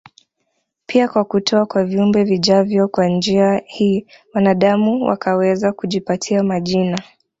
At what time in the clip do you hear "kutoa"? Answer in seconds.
1.25-1.65